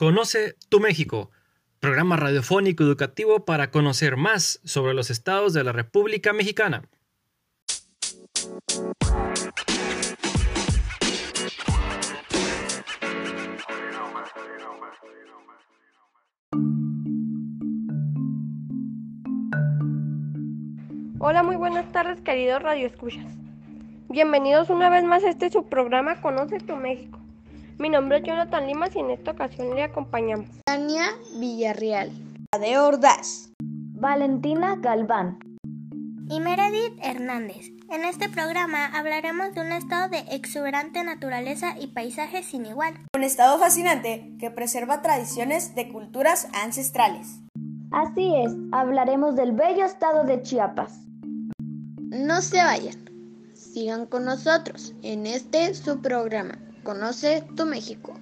Conoce 0.00 0.54
tu 0.70 0.80
México, 0.80 1.30
programa 1.78 2.16
radiofónico 2.16 2.82
educativo 2.82 3.44
para 3.44 3.70
conocer 3.70 4.16
más 4.16 4.58
sobre 4.64 4.94
los 4.94 5.10
estados 5.10 5.52
de 5.52 5.62
la 5.62 5.72
República 5.72 6.32
Mexicana. 6.32 6.88
Hola, 21.18 21.42
muy 21.42 21.56
buenas 21.56 21.92
tardes, 21.92 22.22
queridos 22.22 22.62
radioescuchas. 22.62 23.26
Bienvenidos 24.08 24.70
una 24.70 24.88
vez 24.88 25.04
más 25.04 25.22
a 25.24 25.28
este 25.28 25.50
su 25.50 25.68
programa 25.68 26.22
Conoce 26.22 26.58
tu 26.60 26.74
México. 26.76 27.19
Mi 27.80 27.88
nombre 27.88 28.18
es 28.18 28.24
Jonathan 28.24 28.66
Limas 28.66 28.94
y 28.94 28.98
en 28.98 29.10
esta 29.10 29.30
ocasión 29.30 29.74
le 29.74 29.84
acompañamos. 29.84 30.50
Tania 30.66 31.06
Villarreal. 31.38 32.12
De 32.60 32.78
Ordaz. 32.78 33.52
Valentina 33.62 34.76
Galván. 34.76 35.38
Y 36.28 36.40
Meredith 36.40 36.98
Hernández. 37.02 37.70
En 37.88 38.04
este 38.04 38.28
programa 38.28 38.84
hablaremos 38.84 39.54
de 39.54 39.62
un 39.62 39.72
estado 39.72 40.10
de 40.10 40.18
exuberante 40.30 41.02
naturaleza 41.04 41.74
y 41.80 41.86
paisaje 41.86 42.42
sin 42.42 42.66
igual. 42.66 42.92
Un 43.16 43.22
estado 43.22 43.58
fascinante 43.58 44.30
que 44.38 44.50
preserva 44.50 45.00
tradiciones 45.00 45.74
de 45.74 45.88
culturas 45.88 46.48
ancestrales. 46.52 47.40
Así 47.92 48.30
es, 48.44 48.52
hablaremos 48.72 49.36
del 49.36 49.52
bello 49.52 49.86
estado 49.86 50.24
de 50.24 50.42
Chiapas. 50.42 50.98
No 51.96 52.42
se 52.42 52.58
vayan, 52.58 53.08
sigan 53.54 54.04
con 54.04 54.26
nosotros 54.26 54.94
en 55.00 55.24
este 55.24 55.72
su 55.72 56.02
programa. 56.02 56.58
Conoce 56.82 57.44
tu 57.56 57.66
México. 57.66 58.14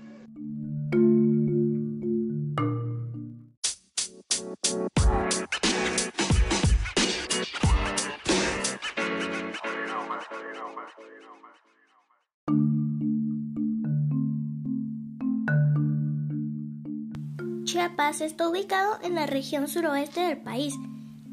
Chiapas 17.65 18.21
está 18.23 18.49
ubicado 18.49 18.99
en 19.03 19.15
la 19.15 19.27
región 19.27 19.69
suroeste 19.69 20.21
del 20.21 20.39
país, 20.39 20.75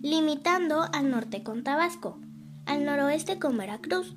limitando 0.02 0.86
al 0.94 1.10
norte 1.10 1.44
con 1.44 1.64
Tabasco, 1.64 2.20
al 2.66 2.86
noroeste 2.86 3.40
con 3.40 3.58
Veracruz, 3.58 4.16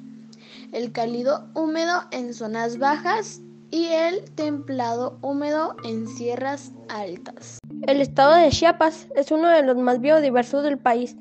el 0.71 0.91
cálido 0.91 1.47
húmedo 1.53 2.05
en 2.09 2.33
zonas 2.33 2.79
bajas 2.79 3.42
y 3.73 3.87
el 3.87 4.23
templado 4.35 5.17
húmedo 5.23 5.75
en 5.83 6.07
sierras 6.07 6.73
altas. 6.89 7.57
El 7.87 8.01
estado 8.01 8.35
de 8.35 8.51
Chiapas 8.51 9.07
es 9.15 9.31
uno 9.31 9.47
de 9.47 9.63
los 9.63 9.75
más 9.77 9.99
biodiversos 9.99 10.63
del 10.63 10.77
país. 10.77 11.17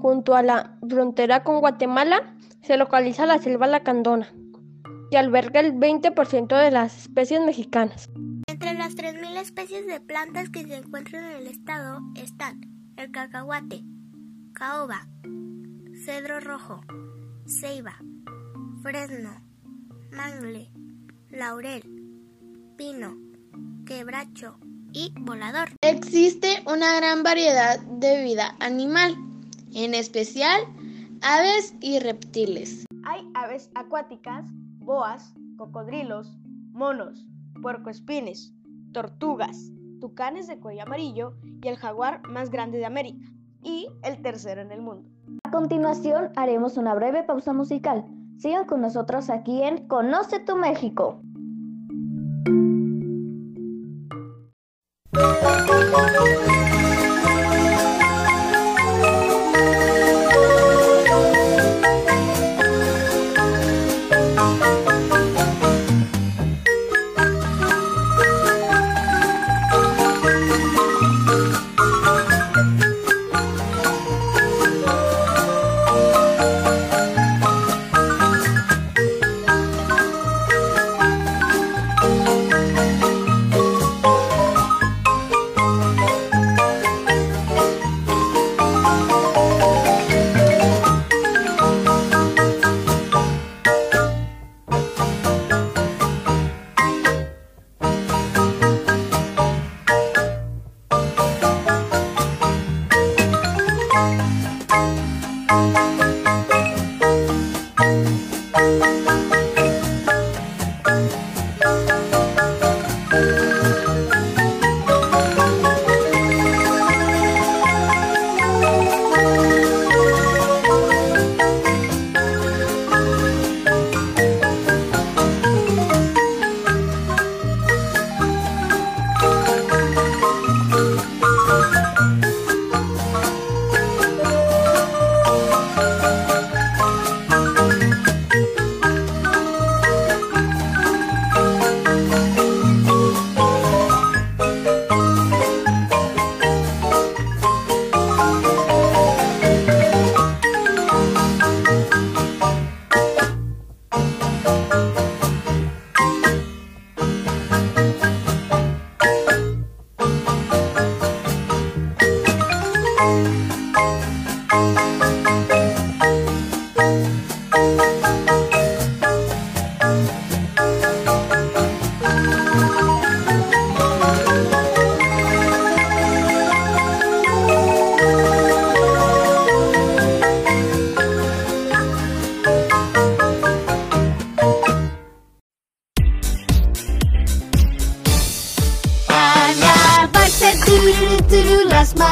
Junto 0.00 0.36
a 0.36 0.42
la 0.44 0.78
frontera 0.88 1.42
con 1.42 1.58
Guatemala 1.58 2.36
se 2.62 2.76
localiza 2.76 3.26
la 3.26 3.38
selva 3.38 3.66
lacandona, 3.66 4.32
que 5.10 5.18
alberga 5.18 5.58
el 5.58 5.72
20% 5.74 6.56
de 6.56 6.70
las 6.70 6.96
especies 6.96 7.40
mexicanas. 7.40 8.08
Entre 8.46 8.74
las 8.74 8.94
3.000 8.94 9.36
especies 9.38 9.84
de 9.88 10.00
plantas 10.00 10.48
que 10.50 10.62
se 10.62 10.76
encuentran 10.76 11.24
en 11.24 11.38
el 11.38 11.48
estado 11.48 12.02
están 12.14 12.60
el 12.96 13.10
cacahuate, 13.10 13.82
caoba, 14.52 15.08
cedro 16.04 16.38
rojo, 16.38 16.82
ceiba, 17.46 17.96
fresno, 18.84 19.42
mangle, 20.12 20.70
laurel, 21.30 21.82
pino, 22.76 23.16
quebracho 23.84 24.58
y 24.92 25.12
volador. 25.20 25.68
Existe 25.82 26.62
una 26.66 26.96
gran 26.96 27.22
variedad 27.22 27.80
de 27.80 28.22
vida 28.22 28.56
animal, 28.60 29.16
en 29.74 29.94
especial 29.94 30.62
aves 31.22 31.74
y 31.80 31.98
reptiles. 31.98 32.84
Hay 33.04 33.28
aves 33.34 33.70
acuáticas, 33.74 34.44
boas, 34.78 35.34
cocodrilos, 35.56 36.36
monos, 36.72 37.26
puercoespines, 37.60 38.52
tortugas, 38.92 39.70
tucanes 40.00 40.46
de 40.46 40.58
cuello 40.58 40.82
amarillo 40.82 41.34
y 41.62 41.68
el 41.68 41.76
jaguar 41.76 42.22
más 42.28 42.50
grande 42.50 42.78
de 42.78 42.86
América 42.86 43.26
y 43.62 43.88
el 44.02 44.22
tercero 44.22 44.60
en 44.60 44.70
el 44.70 44.80
mundo. 44.80 45.08
A 45.44 45.50
continuación 45.50 46.30
haremos 46.36 46.76
una 46.76 46.94
breve 46.94 47.24
pausa 47.24 47.52
musical. 47.52 48.04
Sigan 48.38 48.66
con 48.66 48.82
nosotros 48.82 49.30
aquí 49.30 49.62
en 49.62 49.88
Conoce 49.88 50.40
tu 50.40 50.56
México. 50.56 51.20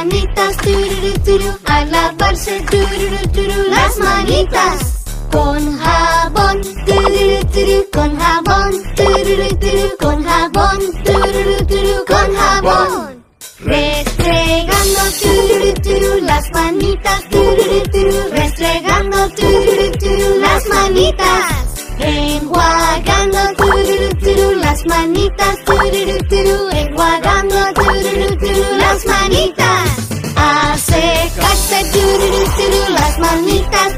Manitas, 0.05 0.57
a 1.65 1.85
lavarse 1.87 2.65
las 3.69 3.99
manitas. 3.99 5.05
Con 5.31 5.79
jabón, 5.79 6.61
con 7.93 8.17
jabón, 8.19 8.73
con 9.99 10.25
jabón, 10.25 10.81
con 12.07 12.35
jabón. 12.37 13.25
Restregando 13.61 15.01
las 16.23 16.51
manitas, 16.53 17.25
restregando 18.31 19.19
las 20.41 20.67
manitas. 20.69 21.65
Enjuagando 21.99 23.39
las 24.61 24.87
manitas, 24.87 25.59
enjuagando 26.31 27.84
las 28.95 29.07
manitas. 29.07 29.91
A 30.37 30.77
secarse 30.79 31.83
las 32.91 33.19
manitas, 33.19 33.93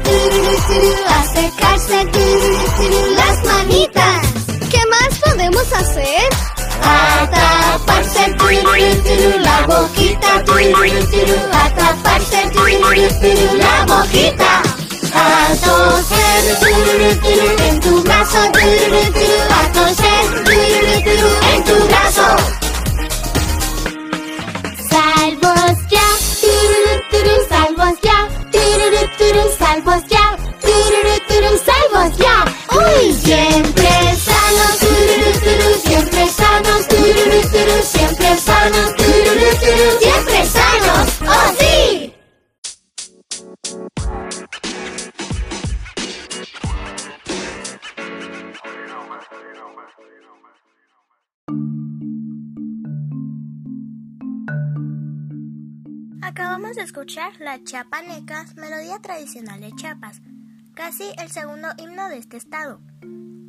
a 1.07 1.23
secarse 1.33 1.97
las 3.15 3.43
manitas. 3.45 4.21
¿Qué 4.71 4.81
más 4.89 5.19
podemos 5.23 5.73
hacer? 5.73 6.29
A 6.83 7.29
taparse 7.29 8.35
la 9.39 9.67
boquita, 9.67 10.35
a 10.35 10.43
taparse 11.75 12.39
la 13.57 13.85
boquita. 13.85 14.61
A 15.13 15.55
toser 15.63 16.43
en 17.67 17.79
tu 17.79 18.03
brazo, 18.03 18.37
a 18.37 19.71
toser 19.73 20.23
en 21.53 21.63
tu 21.63 21.75
brazo. 21.87 22.66
Salvos 29.67 30.01
ya, 30.07 30.37
salvos 31.69 32.17
ya. 32.17 32.45
Uy, 32.71 33.13
siempre 33.13 33.89
sanos, 34.15 34.77
siempre 35.83 36.27
sanos, 36.29 36.85
siempre 37.83 38.37
sanos, 38.37 38.95
siempre 39.99 40.45
sanos. 40.45 41.07
¡Oh, 41.27 41.53
sí! 41.59 42.16
Acabamos 56.37 56.75
de 56.75 56.83
escuchar 56.83 57.31
la 57.39 57.63
Chiapanecas, 57.63 58.55
melodía 58.57 58.99
tradicional 59.01 59.59
de 59.59 59.71
Chiapas, 59.71 60.21
casi 60.75 61.05
el 61.19 61.31
segundo 61.31 61.69
himno 61.79 62.09
de 62.09 62.17
este 62.19 62.37
estado. 62.37 62.79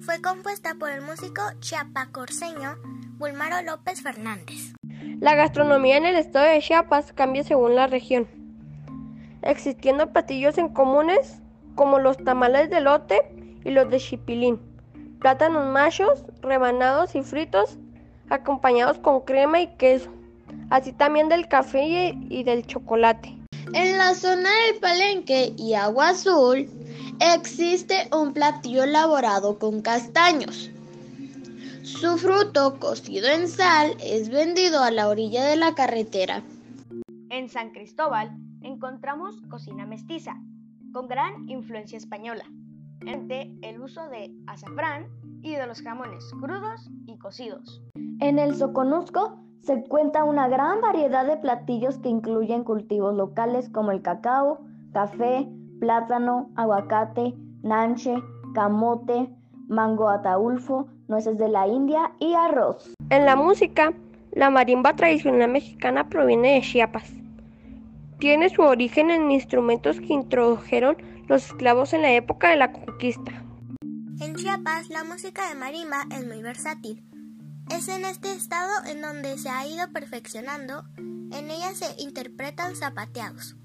Fue 0.00 0.22
compuesta 0.22 0.74
por 0.80 0.88
el 0.88 1.02
músico 1.02 1.42
chiapacorseño 1.60 2.76
Bulmaro 3.18 3.60
López 3.60 4.00
Fernández. 4.00 4.72
La 5.20 5.34
gastronomía 5.34 5.98
en 5.98 6.06
el 6.06 6.16
estado 6.16 6.46
de 6.46 6.60
Chiapas 6.60 7.12
cambia 7.12 7.44
según 7.44 7.74
la 7.74 7.88
región, 7.88 8.26
existiendo 9.42 10.10
platillos 10.10 10.56
en 10.56 10.70
comunes 10.70 11.42
como 11.74 11.98
los 11.98 12.16
tamales 12.16 12.70
de 12.70 12.80
lote 12.80 13.20
y 13.66 13.70
los 13.70 13.90
de 13.90 13.98
chipilín, 13.98 14.60
plátanos 15.20 15.70
machos, 15.70 16.24
rebanados 16.40 17.14
y 17.14 17.22
fritos, 17.22 17.76
acompañados 18.30 18.96
con 18.96 19.20
crema 19.26 19.60
y 19.60 19.76
queso, 19.76 20.10
así 20.70 20.92
también 20.92 21.28
del 21.28 21.48
café 21.48 22.14
y 22.28 22.42
del 22.44 22.66
chocolate. 22.66 23.36
En 23.74 23.98
la 23.98 24.14
zona 24.14 24.48
del 24.66 24.80
Palenque 24.80 25.52
y 25.56 25.74
Agua 25.74 26.10
Azul 26.10 26.68
existe 27.20 28.08
un 28.12 28.32
platillo 28.32 28.84
elaborado 28.84 29.58
con 29.58 29.82
castaños. 29.82 30.70
Su 31.82 32.16
fruto, 32.18 32.78
cocido 32.78 33.28
en 33.28 33.48
sal, 33.48 33.96
es 34.02 34.28
vendido 34.28 34.82
a 34.82 34.90
la 34.90 35.08
orilla 35.08 35.44
de 35.44 35.56
la 35.56 35.74
carretera. 35.74 36.42
En 37.30 37.48
San 37.48 37.70
Cristóbal 37.70 38.30
encontramos 38.62 39.40
cocina 39.48 39.86
mestiza, 39.86 40.36
con 40.92 41.08
gran 41.08 41.48
influencia 41.48 41.98
española, 41.98 42.44
entre 43.06 43.54
el 43.62 43.80
uso 43.80 44.08
de 44.08 44.30
azafrán 44.46 45.08
y 45.42 45.54
de 45.54 45.66
los 45.66 45.82
jamones 45.82 46.24
crudos 46.40 46.90
y 47.06 47.18
cocidos. 47.18 47.82
En 48.20 48.38
el 48.38 48.56
Soconusco 48.56 49.47
se 49.62 49.82
cuenta 49.84 50.24
una 50.24 50.48
gran 50.48 50.80
variedad 50.80 51.26
de 51.26 51.36
platillos 51.36 51.98
que 51.98 52.08
incluyen 52.08 52.64
cultivos 52.64 53.14
locales 53.14 53.68
como 53.68 53.90
el 53.92 54.02
cacao, 54.02 54.60
café, 54.92 55.48
plátano, 55.80 56.50
aguacate, 56.56 57.34
nanche, 57.62 58.14
camote, 58.54 59.28
mango 59.68 60.08
ataulfo, 60.08 60.88
nueces 61.08 61.38
de 61.38 61.48
la 61.48 61.66
India 61.66 62.12
y 62.18 62.34
arroz. 62.34 62.94
En 63.10 63.24
la 63.24 63.36
música, 63.36 63.92
la 64.32 64.50
marimba 64.50 64.94
tradicional 64.94 65.50
mexicana 65.50 66.08
proviene 66.08 66.54
de 66.54 66.60
Chiapas. 66.62 67.12
Tiene 68.18 68.48
su 68.48 68.62
origen 68.62 69.10
en 69.10 69.30
instrumentos 69.30 70.00
que 70.00 70.12
introdujeron 70.12 70.96
los 71.28 71.46
esclavos 71.46 71.92
en 71.92 72.02
la 72.02 72.12
época 72.12 72.50
de 72.50 72.56
la 72.56 72.72
conquista. 72.72 73.44
En 74.20 74.34
Chiapas, 74.34 74.88
la 74.88 75.04
música 75.04 75.48
de 75.48 75.54
marimba 75.54 76.04
es 76.10 76.26
muy 76.26 76.42
versátil. 76.42 77.04
Es 77.70 77.88
en 77.88 78.04
este 78.04 78.32
estado 78.32 78.84
en 78.86 79.02
donde 79.02 79.36
se 79.38 79.50
ha 79.50 79.66
ido 79.66 79.90
perfeccionando. 79.92 80.84
En 80.96 81.50
ella 81.50 81.74
se 81.74 82.00
interpretan 82.02 82.74
zapateados, 82.74 83.56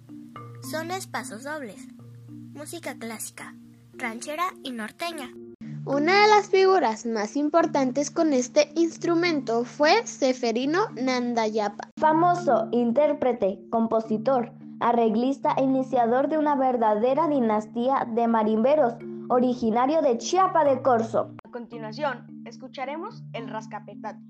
son 0.70 0.90
pasos 1.12 1.44
dobles, 1.44 1.88
música 2.54 2.96
clásica, 2.98 3.56
ranchera 3.94 4.44
y 4.64 4.72
norteña. 4.72 5.32
Una 5.86 6.22
de 6.22 6.28
las 6.28 6.50
figuras 6.50 7.06
más 7.06 7.36
importantes 7.38 8.12
con 8.12 8.34
este 8.34 8.72
instrumento 8.76 9.64
fue 9.64 10.06
Seferino 10.06 10.90
Nandayapa. 10.96 11.90
Famoso 11.98 12.68
intérprete, 12.72 13.60
compositor, 13.70 14.52
arreglista 14.80 15.54
e 15.58 15.64
iniciador 15.64 16.28
de 16.28 16.38
una 16.38 16.56
verdadera 16.56 17.28
dinastía 17.28 18.08
de 18.14 18.28
marimberos, 18.28 18.96
originario 19.30 20.02
de 20.02 20.18
Chiapa 20.18 20.66
de 20.66 20.82
Corzo. 20.82 21.34
A 21.46 21.52
continuación, 21.52 22.33
escucharemos 22.46 23.24
el 23.34 23.50
rascapetate, 23.50 24.22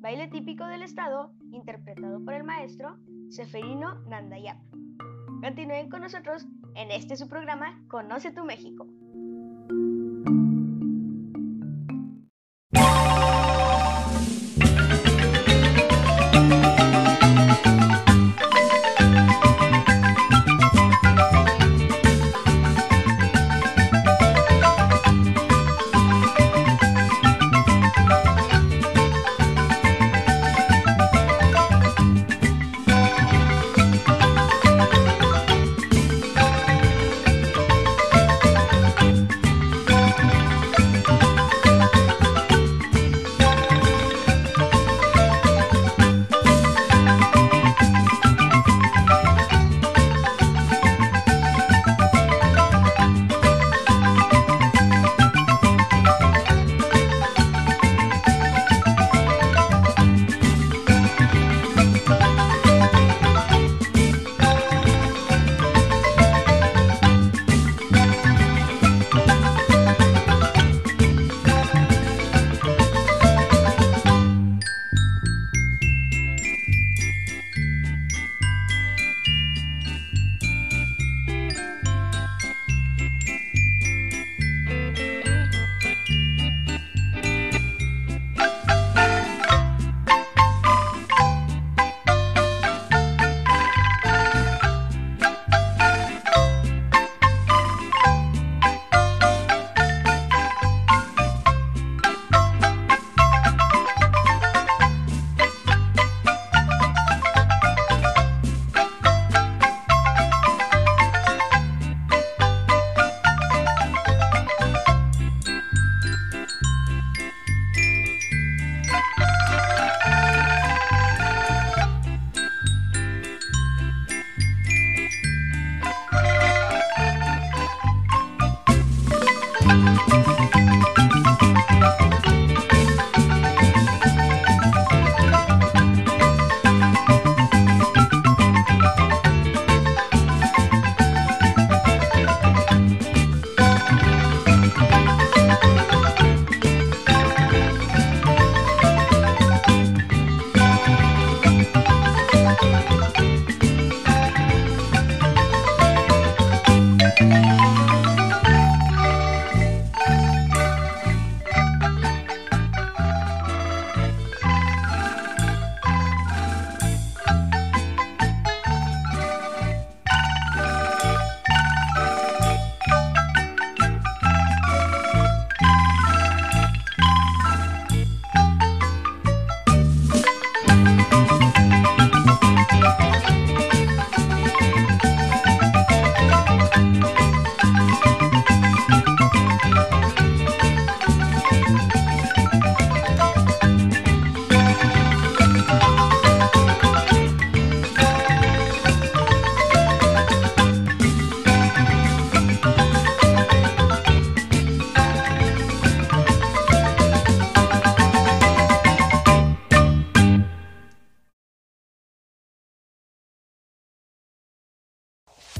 baile 0.00 0.28
típico 0.28 0.66
del 0.66 0.82
estado 0.82 1.32
interpretado 1.52 2.24
por 2.24 2.34
el 2.34 2.44
maestro 2.44 2.96
Seferino 3.30 4.00
Nandayapa. 4.06 4.64
Continúen 5.42 5.88
con 5.90 6.02
nosotros 6.02 6.46
en 6.74 6.90
este 6.90 7.16
su 7.16 7.28
programa 7.28 7.82
Conoce 7.88 8.30
tu 8.32 8.44
México. 8.44 8.86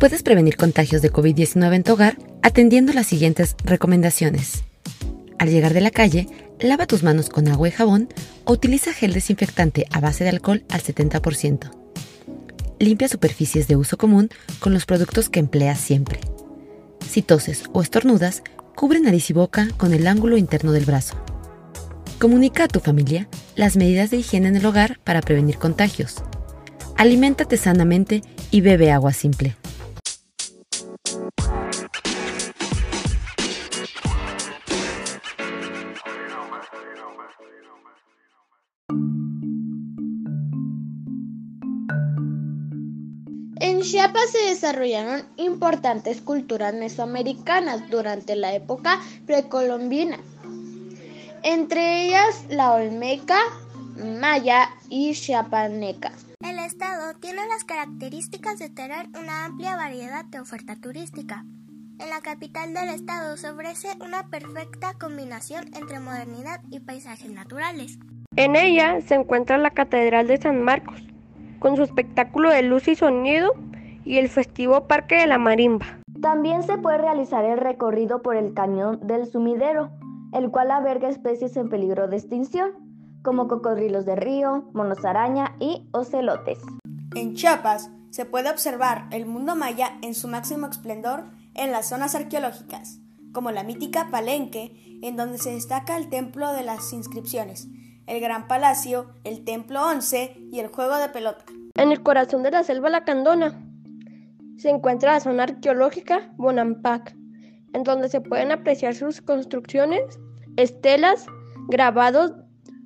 Puedes 0.02 0.24
prevenir 0.24 0.56
contagios 0.56 1.00
de 1.00 1.12
COVID-19 1.12 1.76
en 1.76 1.84
tu 1.84 1.92
hogar 1.92 2.18
atendiendo 2.42 2.92
las 2.92 3.06
siguientes 3.06 3.54
recomendaciones. 3.62 4.64
Al 5.38 5.48
llegar 5.48 5.74
de 5.74 5.80
la 5.80 5.92
calle, 5.92 6.26
lava 6.58 6.88
tus 6.88 7.04
manos 7.04 7.28
con 7.28 7.46
agua 7.46 7.68
y 7.68 7.70
jabón 7.70 8.08
o 8.44 8.52
utiliza 8.52 8.92
gel 8.92 9.12
desinfectante 9.12 9.86
a 9.92 10.00
base 10.00 10.24
de 10.24 10.30
alcohol 10.30 10.64
al 10.70 10.82
70%. 10.82 11.70
Limpia 12.80 13.06
superficies 13.06 13.68
de 13.68 13.76
uso 13.76 13.96
común 13.96 14.30
con 14.58 14.74
los 14.74 14.86
productos 14.86 15.28
que 15.28 15.38
empleas 15.38 15.78
siempre. 15.78 16.18
Si 17.08 17.22
toses 17.22 17.62
o 17.72 17.80
estornudas, 17.80 18.42
cubre 18.74 18.98
nariz 18.98 19.30
y 19.30 19.34
boca 19.34 19.68
con 19.76 19.94
el 19.94 20.08
ángulo 20.08 20.36
interno 20.36 20.72
del 20.72 20.84
brazo. 20.84 21.14
Comunica 22.18 22.64
a 22.64 22.68
tu 22.68 22.80
familia 22.80 23.28
las 23.54 23.76
medidas 23.76 24.10
de 24.10 24.16
higiene 24.16 24.48
en 24.48 24.56
el 24.56 24.66
hogar 24.66 24.98
para 25.04 25.20
prevenir 25.20 25.58
contagios. 25.58 26.24
Aliméntate 26.96 27.56
sanamente 27.56 28.22
y 28.50 28.62
bebe 28.62 28.90
agua 28.90 29.12
simple. 29.12 29.54
Chiapas 44.02 44.32
se 44.32 44.48
desarrollaron 44.48 45.22
importantes 45.36 46.20
culturas 46.22 46.74
mesoamericanas 46.74 47.88
durante 47.88 48.34
la 48.34 48.52
época 48.52 48.98
precolombina, 49.26 50.18
entre 51.44 52.06
ellas 52.06 52.44
la 52.48 52.72
olmeca, 52.72 53.38
maya 54.20 54.70
y 54.88 55.12
chiapaneca. 55.12 56.10
El 56.44 56.58
estado 56.58 57.14
tiene 57.20 57.46
las 57.46 57.62
características 57.62 58.58
de 58.58 58.70
tener 58.70 59.06
una 59.16 59.44
amplia 59.44 59.76
variedad 59.76 60.24
de 60.24 60.40
oferta 60.40 60.74
turística. 60.74 61.44
En 62.00 62.10
la 62.10 62.22
capital 62.22 62.74
del 62.74 62.88
estado 62.88 63.36
se 63.36 63.50
ofrece 63.50 63.86
una 64.00 64.28
perfecta 64.30 64.94
combinación 64.94 65.70
entre 65.76 66.00
modernidad 66.00 66.60
y 66.72 66.80
paisajes 66.80 67.30
naturales. 67.30 68.00
En 68.34 68.56
ella 68.56 69.00
se 69.00 69.14
encuentra 69.14 69.58
la 69.58 69.70
Catedral 69.70 70.26
de 70.26 70.38
San 70.38 70.60
Marcos, 70.60 71.00
con 71.60 71.76
su 71.76 71.84
espectáculo 71.84 72.50
de 72.50 72.62
luz 72.62 72.88
y 72.88 72.96
sonido 72.96 73.52
y 74.04 74.18
el 74.18 74.28
festivo 74.28 74.86
Parque 74.86 75.16
de 75.16 75.26
la 75.26 75.38
Marimba. 75.38 76.00
También 76.20 76.62
se 76.62 76.78
puede 76.78 76.98
realizar 76.98 77.44
el 77.44 77.58
recorrido 77.58 78.22
por 78.22 78.36
el 78.36 78.54
cañón 78.54 79.00
del 79.06 79.26
sumidero, 79.26 79.90
el 80.32 80.50
cual 80.50 80.70
alberga 80.70 81.08
especies 81.08 81.56
en 81.56 81.68
peligro 81.68 82.08
de 82.08 82.16
extinción, 82.16 82.70
como 83.22 83.48
cocodrilos 83.48 84.04
de 84.04 84.16
río, 84.16 84.70
monos 84.72 85.04
araña 85.04 85.56
y 85.60 85.88
ocelotes. 85.92 86.58
En 87.14 87.34
Chiapas 87.34 87.90
se 88.10 88.24
puede 88.24 88.50
observar 88.50 89.06
el 89.10 89.26
mundo 89.26 89.56
maya 89.56 89.98
en 90.02 90.14
su 90.14 90.28
máximo 90.28 90.66
esplendor 90.66 91.24
en 91.54 91.72
las 91.72 91.88
zonas 91.88 92.14
arqueológicas, 92.14 92.98
como 93.32 93.50
la 93.50 93.62
mítica 93.62 94.08
Palenque, 94.10 95.00
en 95.02 95.16
donde 95.16 95.38
se 95.38 95.52
destaca 95.52 95.96
el 95.96 96.08
templo 96.08 96.52
de 96.52 96.62
las 96.62 96.92
inscripciones, 96.92 97.68
el 98.06 98.20
Gran 98.20 98.48
Palacio, 98.48 99.06
el 99.24 99.44
Templo 99.44 99.86
11 99.86 100.36
y 100.50 100.60
el 100.60 100.68
juego 100.68 100.96
de 100.96 101.08
pelota. 101.08 101.44
En 101.74 101.92
el 101.92 102.02
corazón 102.02 102.42
de 102.42 102.50
la 102.50 102.62
selva 102.64 102.90
lacandona 102.90 103.71
se 104.56 104.70
encuentra 104.70 105.12
la 105.12 105.20
zona 105.20 105.44
arqueológica 105.44 106.32
Bonampak, 106.36 107.14
en 107.72 107.82
donde 107.84 108.08
se 108.08 108.20
pueden 108.20 108.52
apreciar 108.52 108.94
sus 108.94 109.20
construcciones, 109.20 110.02
estelas, 110.56 111.26
grabados 111.68 112.32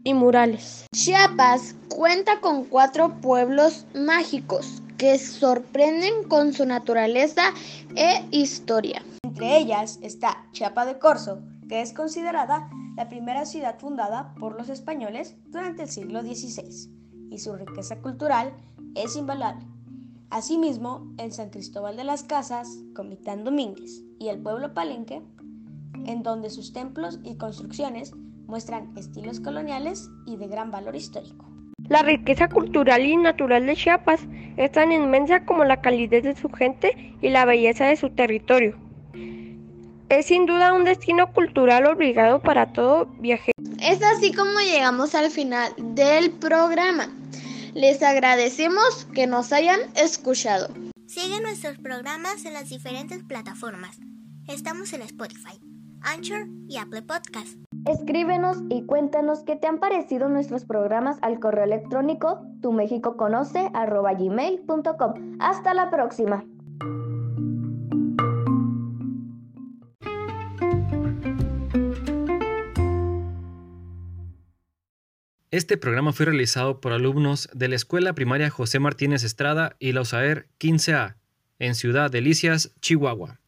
y 0.04 0.14
murales. 0.14 0.86
Chiapas 0.94 1.74
cuenta 1.88 2.40
con 2.40 2.64
cuatro 2.64 3.20
pueblos 3.20 3.86
mágicos 3.94 4.82
que 4.96 5.18
sorprenden 5.18 6.24
con 6.28 6.52
su 6.52 6.64
naturaleza 6.64 7.42
e 7.96 8.24
historia. 8.30 9.02
Entre 9.24 9.58
ellas 9.58 9.98
está 10.02 10.46
Chiapa 10.52 10.86
de 10.86 10.98
Corzo, 10.98 11.42
que 11.68 11.82
es 11.82 11.92
considerada 11.92 12.70
la 12.96 13.08
primera 13.08 13.44
ciudad 13.44 13.78
fundada 13.78 14.34
por 14.40 14.56
los 14.56 14.68
españoles 14.68 15.36
durante 15.48 15.82
el 15.82 15.90
siglo 15.90 16.22
XVI, 16.22 16.90
y 17.30 17.38
su 17.38 17.54
riqueza 17.54 17.96
cultural 18.00 18.54
es 18.94 19.16
invaluable. 19.16 19.66
Asimismo, 20.30 21.12
en 21.18 21.30
San 21.30 21.50
Cristóbal 21.50 21.96
de 21.96 22.04
las 22.04 22.24
Casas, 22.24 22.82
Comitán 22.94 23.44
Domínguez 23.44 24.02
y 24.18 24.28
el 24.28 24.38
pueblo 24.40 24.74
Palenque, 24.74 25.22
en 26.04 26.22
donde 26.22 26.50
sus 26.50 26.72
templos 26.72 27.20
y 27.22 27.36
construcciones 27.36 28.12
muestran 28.46 28.92
estilos 28.96 29.40
coloniales 29.40 30.10
y 30.26 30.36
de 30.36 30.48
gran 30.48 30.70
valor 30.70 30.96
histórico. 30.96 31.46
La 31.88 32.02
riqueza 32.02 32.48
cultural 32.48 33.04
y 33.04 33.16
natural 33.16 33.66
de 33.66 33.76
Chiapas 33.76 34.20
es 34.56 34.72
tan 34.72 34.90
inmensa 34.90 35.44
como 35.44 35.64
la 35.64 35.80
calidez 35.80 36.24
de 36.24 36.34
su 36.34 36.48
gente 36.48 37.14
y 37.22 37.30
la 37.30 37.44
belleza 37.44 37.86
de 37.86 37.96
su 37.96 38.10
territorio. 38.10 38.76
Es 40.08 40.26
sin 40.26 40.46
duda 40.46 40.72
un 40.72 40.84
destino 40.84 41.32
cultural 41.32 41.86
obligado 41.86 42.40
para 42.40 42.72
todo 42.72 43.06
viajero. 43.20 43.52
Es 43.80 44.02
así 44.02 44.32
como 44.32 44.58
llegamos 44.60 45.14
al 45.14 45.30
final 45.30 45.72
del 45.78 46.30
programa. 46.32 47.08
Les 47.76 48.02
agradecemos 48.02 49.06
que 49.12 49.26
nos 49.26 49.52
hayan 49.52 49.78
escuchado. 49.96 50.68
Sigue 51.06 51.42
nuestros 51.42 51.76
programas 51.76 52.46
en 52.46 52.54
las 52.54 52.70
diferentes 52.70 53.22
plataformas. 53.22 53.98
Estamos 54.48 54.94
en 54.94 55.02
Spotify, 55.02 55.60
Anchor 56.00 56.46
y 56.68 56.78
Apple 56.78 57.02
Podcast. 57.02 57.58
Escríbenos 57.84 58.62
y 58.70 58.86
cuéntanos 58.86 59.42
qué 59.42 59.56
te 59.56 59.66
han 59.66 59.78
parecido 59.78 60.30
nuestros 60.30 60.64
programas 60.64 61.18
al 61.20 61.38
correo 61.38 61.64
electrónico 61.64 62.40
tumexicoconoce.gmail.com. 62.62 65.36
Hasta 65.38 65.74
la 65.74 65.90
próxima. 65.90 66.46
Este 75.56 75.78
programa 75.78 76.12
fue 76.12 76.26
realizado 76.26 76.82
por 76.82 76.92
alumnos 76.92 77.48
de 77.54 77.68
la 77.68 77.76
Escuela 77.76 78.12
Primaria 78.12 78.50
José 78.50 78.78
Martínez 78.78 79.24
Estrada 79.24 79.74
y 79.78 79.92
la 79.92 80.02
USAER 80.02 80.48
15A, 80.60 81.16
en 81.58 81.74
Ciudad 81.74 82.10
Delicias, 82.10 82.74
Chihuahua. 82.82 83.40